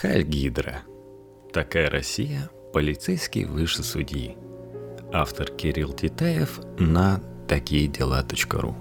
[0.00, 0.82] Хальгидра.
[1.54, 4.36] Такая Россия, полицейский выше судьи.
[5.10, 8.74] Автор Кирилл Титаев на такие дела.ру.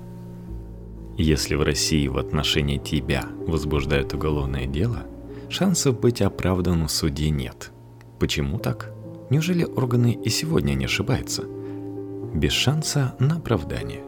[1.17, 5.03] Если в России в отношении тебя возбуждают уголовное дело,
[5.47, 7.71] шансов быть оправданным в суде нет.
[8.19, 8.91] Почему так?
[9.29, 11.43] Неужели органы и сегодня не ошибаются?
[12.33, 14.03] Без шанса на оправдание.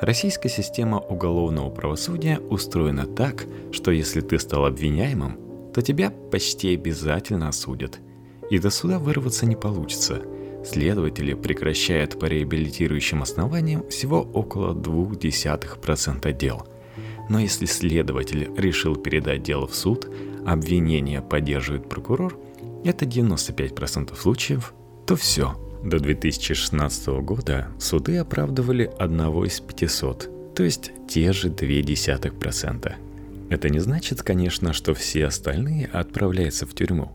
[0.00, 5.43] Российская система уголовного правосудия устроена так, что если ты стал обвиняемым,
[5.74, 7.98] то тебя почти обязательно осудят.
[8.48, 10.22] И до суда вырваться не получится.
[10.64, 16.66] Следователи прекращают по реабилитирующим основаниям всего около 0,2% дел.
[17.28, 20.08] Но если следователь решил передать дело в суд,
[20.46, 22.38] обвинение поддерживает прокурор,
[22.84, 24.74] это 95% случаев,
[25.06, 25.54] то все.
[25.82, 32.94] До 2016 года суды оправдывали одного из 500, то есть те же 0,2%.
[33.50, 37.12] Это не значит, конечно, что все остальные отправляются в тюрьму.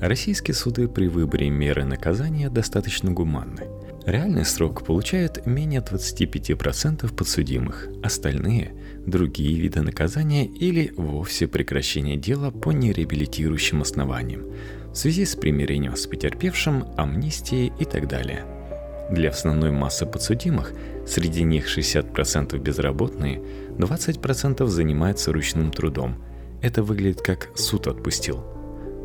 [0.00, 3.68] Российские суды при выборе меры наказания достаточно гуманны.
[4.04, 8.74] Реальный срок получают менее 25% подсудимых, остальные–
[9.06, 14.42] другие виды наказания или вовсе прекращение дела по нереабилитирующим основаниям,
[14.92, 18.44] в связи с примирением с потерпевшим, амнистией и так далее.
[19.12, 20.72] Для основной массы подсудимых,
[21.06, 23.42] среди них 60% безработные,
[23.76, 26.14] 20% занимаются ручным трудом.
[26.62, 28.42] Это выглядит как суд отпустил.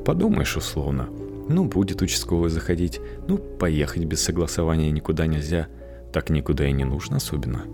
[0.06, 1.10] Подумаешь условно,
[1.50, 5.68] ну будет участковый заходить, ну поехать без согласования никуда нельзя,
[6.14, 7.66] так никуда и не нужно особенно.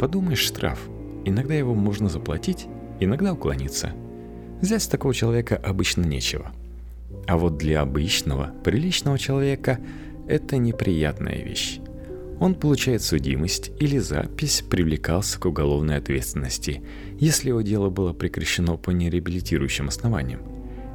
[0.00, 0.80] Подумаешь штраф,
[1.24, 2.66] иногда его можно заплатить,
[2.98, 3.92] иногда уклониться.
[4.60, 6.50] Взять с такого человека обычно нечего.
[7.28, 9.78] А вот для обычного, приличного человека
[10.28, 11.80] это неприятная вещь
[12.40, 16.82] он получает судимость или запись привлекался к уголовной ответственности,
[17.18, 20.40] если его дело было прекращено по нереабилитирующим основаниям.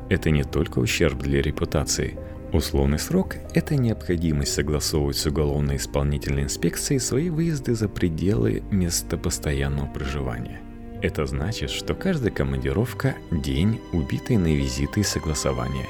[0.09, 2.17] Это не только ущерб для репутации.
[2.51, 9.87] Условный срок– это необходимость согласовывать с уголовной исполнительной инспекцией свои выезды за пределы места постоянного
[9.87, 10.61] проживания.
[11.01, 15.87] Это значит, что каждая командировка– день, убитый на визиты и согласования.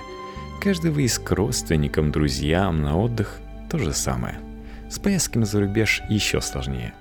[0.61, 4.39] Каждый выезд к родственникам, друзьям на отдых– то же самое–
[4.89, 6.93] с поездками за рубеж еще сложнее.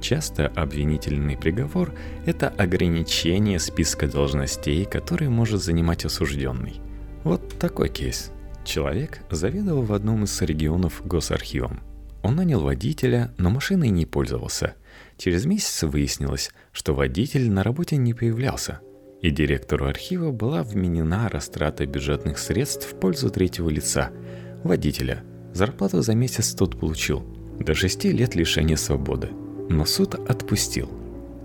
[0.00, 1.94] Часто обвинительный приговор–
[2.26, 6.80] это ограничение списка должностей, которые может занимать осужденный.
[7.24, 8.30] Вот такой кейс.
[8.64, 11.80] Человек заведовал в одном из регионов госархивом.
[12.22, 14.74] Он нанял водителя, но машиной не пользовался.
[15.16, 18.80] Через месяц выяснилось, что водитель на работе не появлялся,
[19.22, 24.10] и директору архива была вменена растрата бюджетных средств в пользу третьего лица–
[24.64, 25.22] водителя–
[25.56, 27.22] Зарплату за месяц тот получил.
[27.58, 29.30] До шести лет лишения свободы.
[29.70, 30.90] Но суд отпустил.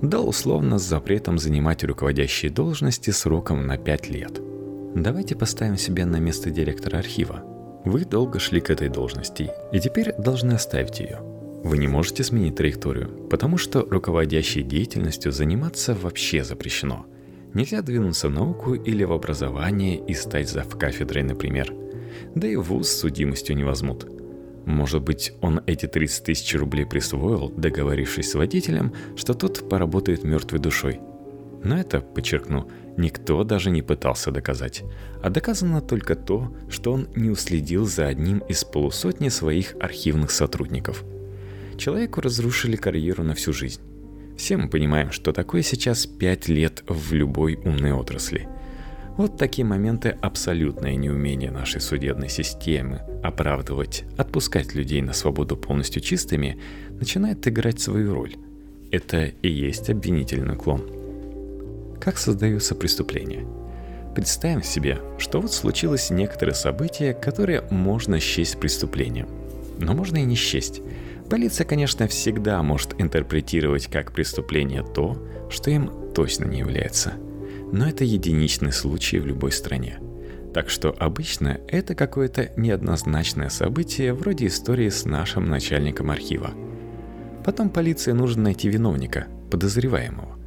[0.02, 4.42] Дал условно с запретом занимать руководящие должности сроком на пять лет.
[4.94, 7.42] Давайте поставим себя на место директора архива.
[7.86, 11.20] Вы долго шли к этой должности, и теперь должны оставить ее.
[11.64, 17.06] Вы не можете сменить траекторию, потому что руководящей деятельностью заниматься вообще запрещено.
[17.54, 21.74] Нельзя двинуться в науку или в образование и стать зав кафедрой, например–
[22.36, 24.08] да и вуз с судимостью не возьмут.
[24.66, 30.60] Может быть, он эти 30 тысяч рублей присвоил, договорившись с водителем, что тот поработает мертвой
[30.60, 31.00] душой.
[31.64, 34.84] Но это, подчеркну, никто даже не пытался доказать.
[35.22, 41.04] А доказано только то, что он не уследил за одним из полусотни своих архивных сотрудников.
[41.78, 43.82] Человеку разрушили карьеру на всю жизнь.
[44.42, 48.50] Все мы понимаем, что такое сейчас 5 лет в любой умной отрасли–
[49.18, 56.60] вот такие моменты абсолютное неумение нашей судебной системы оправдывать, отпускать людей на свободу полностью чистыми,
[56.90, 58.34] начинает играть свою роль.
[58.90, 60.90] Это и есть обвинительный клон.
[62.00, 63.46] Как создаются преступления?
[64.16, 69.28] Представим себе, что вот случилось некоторое событие, которое можно счесть преступлением.
[69.78, 70.82] Но можно и не счесть.
[71.32, 75.18] Полиция, конечно, всегда может интерпретировать как преступление то,
[75.50, 77.14] что им точно не является–
[77.72, 80.00] но это единичный случай в любой стране.
[80.54, 86.52] Так что обычно это какое-то неоднозначное событие вроде истории с нашим начальником архива.
[87.46, 90.38] Потом полиции нужно найти виновника, подозреваемого.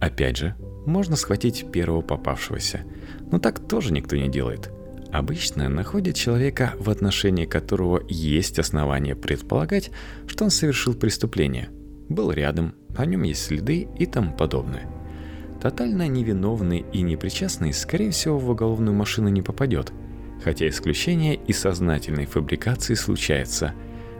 [0.00, 0.54] Опять же,
[0.86, 2.82] можно схватить первого попавшегося,
[3.30, 4.70] но так тоже никто не делает.
[5.12, 9.90] Обычно находят человека, в отношении которого есть основания предполагать,
[10.26, 11.70] что он совершил преступление.
[12.08, 14.88] Был рядом, о нем есть следы и тому подобное–
[15.60, 19.92] Тотально невиновный и непричастный, скорее всего, в уголовную машину не попадет,
[20.42, 23.74] хотя исключение и сознательной фабрикации случается.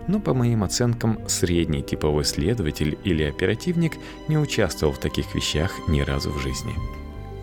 [0.07, 3.93] Но по моим оценкам, средний типовой следователь или оперативник
[4.29, 6.75] не участвовал в таких вещах ни разу в жизни.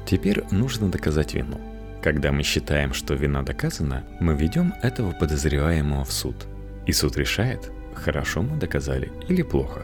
[0.05, 1.59] Теперь нужно доказать вину.
[2.01, 6.35] Когда мы считаем, что вина доказана, мы ведем этого подозреваемого в суд.
[6.85, 9.81] И суд решает, хорошо мы доказали или плохо.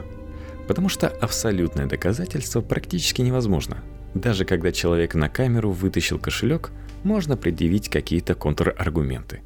[0.68, 3.78] Потому что абсолютное доказательство практически невозможно.
[4.14, 6.72] Даже когда человек на камеру вытащил кошелек,
[7.04, 9.42] можно предъявить какие-то контраргументы.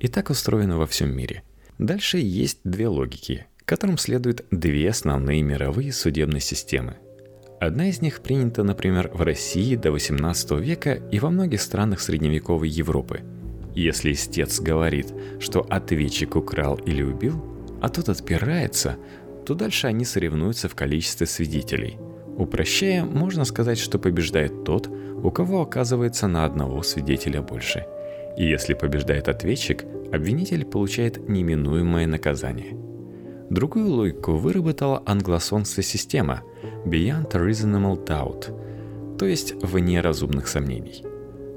[0.00, 1.42] И так устроено во всем мире.
[1.78, 6.96] Дальше есть две логики, которым следуют две основные мировые судебные системы–
[7.58, 12.68] Одна из них принята, например, в России до 18 века и во многих странах средневековой
[12.68, 13.20] Европы.
[13.74, 17.42] Если истец говорит, что ответчик украл или убил,
[17.80, 18.96] а тот отпирается,
[19.46, 21.98] то дальше они соревнуются в количестве свидетелей.
[22.36, 27.86] Упрощая, можно сказать, что побеждает тот, у кого оказывается на одного свидетеля больше.
[28.36, 32.76] И если побеждает ответчик, обвинитель получает неминуемое наказание–
[33.50, 36.42] Другую логику выработала англосонская система
[36.86, 41.04] Beyond Reasonable Doubt, то есть вне разумных сомнений.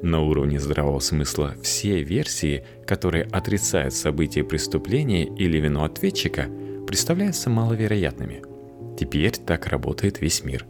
[0.02, 6.48] На уровне здравого смысла все версии, которые отрицают события преступления или вину ответчика,
[6.88, 8.42] представляются маловероятными.
[8.98, 10.66] Теперь так работает весь мир.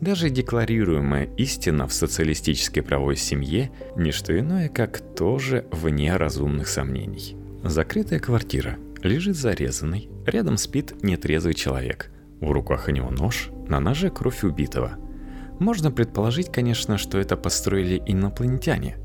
[0.00, 7.36] Даже декларируемая истина в социалистической правовой семье– не что иное, как тоже вне разумных сомнений.
[7.62, 12.10] Закрытая квартира– Лежит зарезанный, рядом спит нетрезвый человек.
[12.40, 14.92] В руках у него нож, на ноже кровь убитого.
[15.58, 18.96] Можно предположить, конечно, что это построили инопланетяне.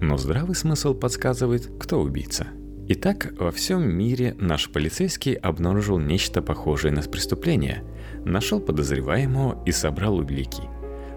[0.00, 2.46] Но здравый смысл подсказывает, кто убийца.
[2.88, 7.84] Итак, во всем мире наш полицейский обнаружил нечто похожее на преступление,
[8.24, 10.62] нашел подозреваемого и собрал улики.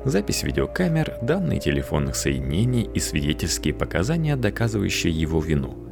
[0.06, 5.80] Запись видеокамер, данные телефонных соединений и свидетельские показания, доказывающие его вину–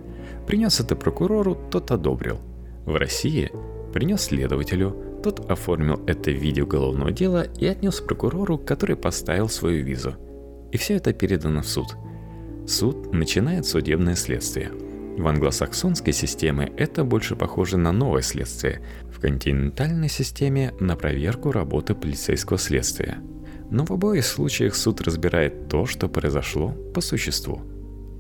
[0.48, 2.40] Принес это прокурору, тот одобрил.
[2.86, 3.52] В России
[3.94, 9.84] принес следователю, тот оформил это в виде уголовного дела и отнес прокурору, который поставил свою
[9.84, 10.16] визу.
[10.72, 11.96] И все это передано в суд.
[12.68, 14.72] Суд начинает судебное следствие.
[15.18, 18.82] В англосаксонской системе это больше похоже на новое следствие,
[19.12, 23.18] в континентальной системе на проверку работы полицейского следствия.
[23.70, 27.62] Но в обоих случаях суд разбирает то, что произошло по существу–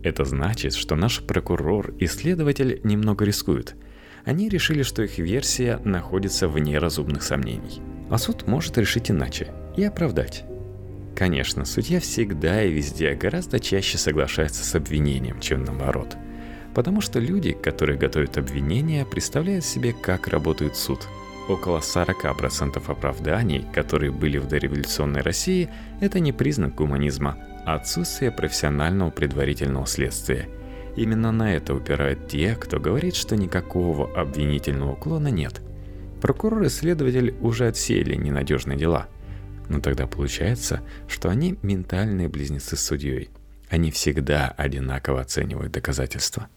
[0.03, 3.75] это значит, что наш прокурор и следователь немного рискуют.
[4.25, 7.81] Они решили, что их версия находится вне разумных сомнений.
[8.09, 10.43] А суд может решить иначе и оправдать.
[11.15, 16.15] Конечно, судья всегда и везде гораздо чаще соглашается с обвинением, чем наоборот.
[16.73, 21.07] Потому что люди, которые готовят обвинения, представляют себе, как работает суд.
[21.49, 29.85] Около 40% оправданий, которые были в дореволюционной России, это не признак гуманизма, Отсутствие профессионального предварительного
[29.85, 30.49] следствия.
[30.95, 35.61] Именно на это упирают те, кто говорит, что никакого обвинительного уклона нет.
[36.21, 39.07] Прокурор и следователь уже отсеяли ненадежные дела.
[39.69, 43.29] Но тогда получается, что они ментальные близнецы с судьей.
[43.69, 46.47] Они всегда одинаково оценивают доказательства.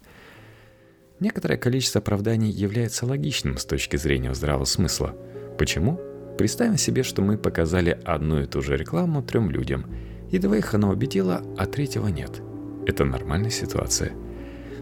[1.19, 5.17] Некоторое количество оправданий является логичным с точки зрения здравого смысла.
[5.57, 5.99] Почему?
[6.37, 9.87] Представим себе, что мы показали одну и ту же рекламу трем людям–
[10.31, 12.43] и двоих она убедила, а третьего нет.
[12.87, 14.13] Это нормальная ситуация.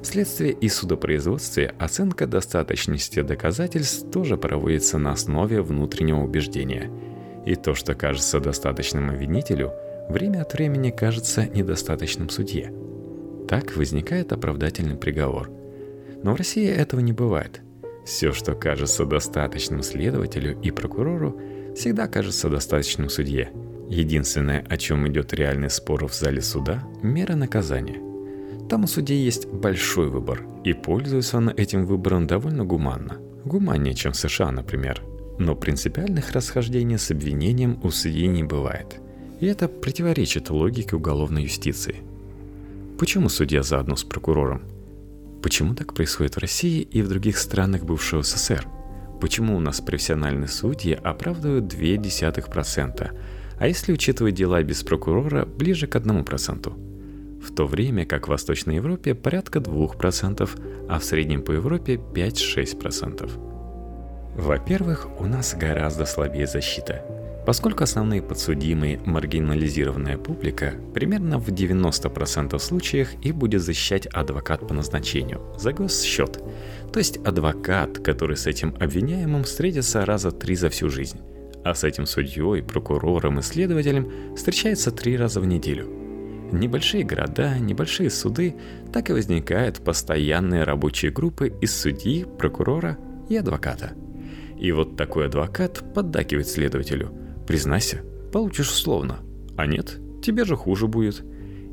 [0.05, 6.91] В и судопроизводстве оценка достаточности доказательств тоже проводится на основе внутреннего убеждения.
[7.47, 9.73] И то, что кажется достаточным обвинителю,
[10.09, 12.73] время от времени кажется недостаточным судье.
[13.49, 15.51] Так возникает оправдательный приговор.
[16.23, 17.63] Но в России этого не бывает.
[18.05, 21.41] Все, что кажется достаточным следователю и прокурору,
[21.75, 23.51] всегда кажется достаточным судье–
[23.89, 28.14] Единственное, о чем идет реальный спор в зале суда– мера наказания.
[28.69, 33.19] Там у судей есть большой выбор, и пользуется он этим выбором довольно гуманно.
[33.45, 35.03] Гуманнее, чем в США, например.
[35.39, 39.01] Но принципиальных расхождений с обвинением у судей не бывает.
[39.41, 41.97] И это противоречит логике уголовной юстиции.
[42.99, 44.63] Почему судья заодно с прокурором?
[45.43, 48.67] Почему так происходит в России и в других странах бывшего СССР?
[49.21, 53.11] Почему у нас профессиональные судьи оправдывают 0,2%,
[53.59, 56.94] а если учитывать дела без прокурора, ближе к 1%.
[57.55, 60.51] В то время как в Восточной Европе порядка 2%,
[60.89, 63.31] а в среднем по Европе 5-6%.
[64.35, 67.05] Во-первых, у нас гораздо слабее защита.
[67.47, 75.41] Поскольку основные подсудимые– маргинализированная публика, примерно в 90% случаях и будет защищать адвокат по назначению
[75.57, 76.43] за госсчет.
[76.93, 81.21] То есть адвокат, который с этим обвиняемым встретится раза три за всю жизнь
[81.65, 86.04] а с этим судьей, прокурором и следователем встречается три раза в неделю.
[86.55, 88.55] Небольшие города, небольшие суды
[88.93, 92.97] так и возникают постоянные рабочие группы из судьи, прокурора
[93.29, 93.95] и адвоката.
[94.57, 97.13] И вот такой адвокат поддакивает следователю.
[97.45, 99.19] Признайся, получишь условно.
[99.57, 101.25] А нет, тебе же хуже будет.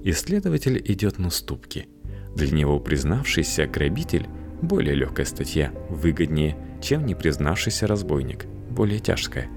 [0.04, 1.88] исследователь идет на уступки.
[2.36, 4.28] Для него признавшийся грабитель–
[4.64, 9.48] более легкая статья, выгоднее, чем не признавшийся разбойник, более тяжкая.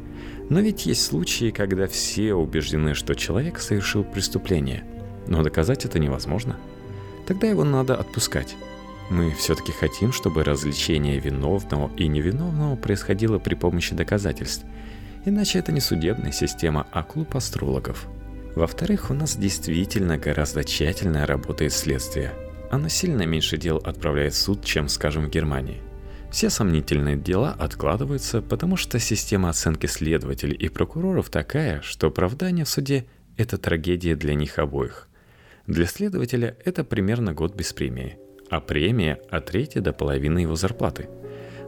[0.51, 4.85] Но ведь есть случаи, когда все убеждены, что человек совершил преступление,
[5.27, 6.57] но доказать это невозможно.
[7.27, 8.57] Тогда его надо отпускать.
[9.11, 14.65] Мы все-таки хотим, чтобы развлечение виновного и невиновного происходило при помощи доказательств.
[15.27, 18.07] Иначе это не судебная система, а клуб астрологов.
[18.55, 22.33] Во-вторых, у нас действительно гораздо тщательно работает следствие.
[22.71, 25.83] Оно сильно меньше дел отправляет в суд, чем, скажем, в Германии.
[26.31, 32.69] Все сомнительные дела откладываются, потому что система оценки следователей и прокуроров такая, что оправдание в
[32.69, 35.09] суде– это трагедия для них обоих.
[35.67, 38.19] Для следователя это примерно год без премии–
[38.51, 41.09] а премия от трети до половины его зарплаты.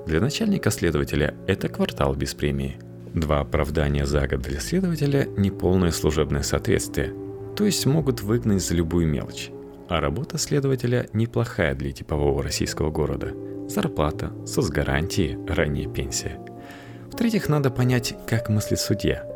[0.07, 2.79] Для начальника следователя это квартал без премии.
[3.13, 7.13] Два оправдания за год для следователя– неполное служебное соответствие,
[7.57, 9.51] то есть могут выгнать за любую мелочь.
[9.89, 13.33] А работа следователя неплохая для типового российского города.
[13.69, 16.39] Зарплата, соцгарантии, ранняя пенсия.
[17.11, 19.27] В-третьих, надо понять, как мыслит судья.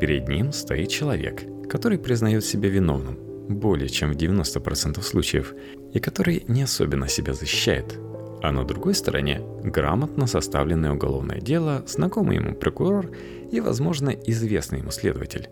[0.00, 5.54] Перед ним стоит человек, который признает себя виновным, более чем в 90% случаев,
[5.92, 7.98] и который не особенно себя защищает.
[8.40, 13.10] А на другой стороне грамотно составленное уголовное дело, знакомый ему прокурор
[13.50, 15.48] и, возможно, известный ему следователь.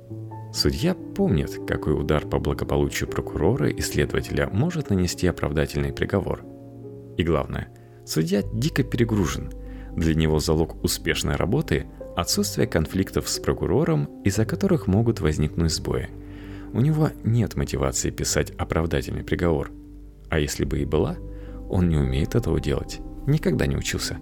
[0.52, 6.44] Судья помнит, какой удар по благополучию прокурора и следователя может нанести оправдательный приговор.
[7.16, 7.68] И главное,
[8.04, 9.50] судья дико перегружен.
[9.96, 11.86] Для него залог успешной работы–
[12.16, 16.08] отсутствие конфликтов с прокурором, из-за которых могут возникнуть сбои–
[16.76, 19.70] у него нет мотивации писать оправдательный приговор.
[20.28, 21.16] А если бы и была,
[21.70, 23.00] он не умеет этого делать.
[23.26, 24.18] Никогда не учился.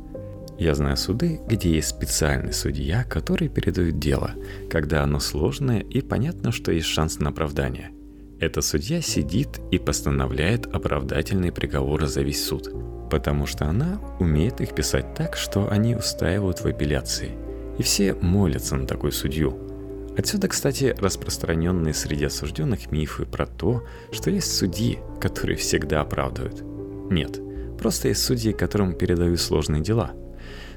[0.56, 4.34] Я знаю суды, где есть специальный судья, который передает дело,
[4.70, 7.90] когда оно сложное и понятно, что есть шанс на оправдание.
[8.38, 12.68] Этот судья сидит и постановляет оправдательные приговоры за весь суд,
[13.10, 17.32] потому что она умеет их писать так, что они устаивают в апелляции.
[17.78, 19.58] И все молятся на такой судью,
[20.16, 26.62] Отсюда, кстати, распространенные среди осужденных мифы про то, что есть судьи, которые всегда оправдывают.
[27.10, 27.40] Нет,
[27.78, 30.12] просто есть судьи, которым передают сложные дела.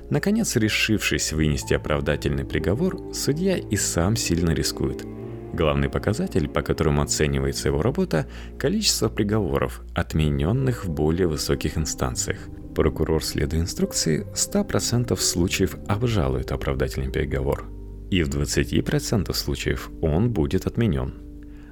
[0.10, 5.06] Наконец, решившись вынести оправдательный приговор, судья и сам сильно рискует.
[5.54, 8.28] Главный показатель, по которому оценивается его работа–
[8.60, 12.40] количество приговоров, отмененных в более высоких инстанциях.
[12.76, 17.66] Прокурор, следуя инструкции, 100% случаев обжалует оправдательный приговор–
[18.10, 21.16] и в 20% случаев он будет отменен.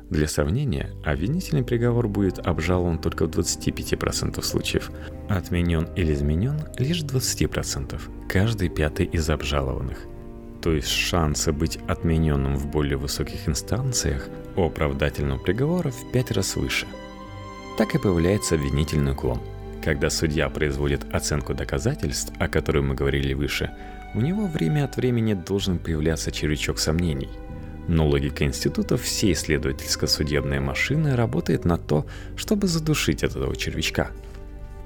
[0.10, 4.92] Для сравнения, обвинительный приговор будет обжалован только в 25% случаев,
[5.30, 8.00] отменен или изменен лишь в 20%,
[8.30, 9.98] каждый пятый из обжалованных.
[10.62, 16.56] То есть шансы быть отмененным в более высоких инстанциях у оправдательного приговора в 5 раз
[16.56, 16.88] выше.
[17.78, 19.42] Так и появляется обвинительный уклон.
[19.84, 23.72] Когда судья производит оценку доказательств, о которой мы говорили выше,
[24.16, 27.30] у него время от времени должен появляться червячок сомнений.
[27.88, 32.06] Но логика института всей исследовательско-судебной машины работает на то,
[32.36, 34.12] чтобы задушить этого червячка.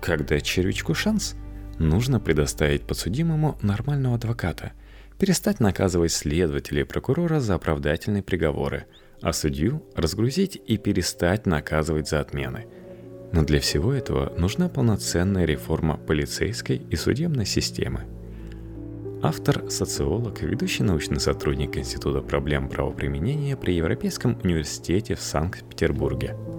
[0.01, 1.35] Когда червячку шанс,
[1.77, 4.73] нужно предоставить подсудимому нормального адвоката,
[5.19, 8.87] перестать наказывать следователя и прокурора за оправдательные приговоры,
[9.21, 12.65] а судью разгрузить и перестать наказывать за отмены.
[13.31, 18.05] Но для всего этого нужна полноценная реформа полицейской и судебной системы–
[19.21, 26.37] Автор– социолог, ведущий научный сотрудник Института проблем правоприменения при Европейском университете в Санкт-Петербурге–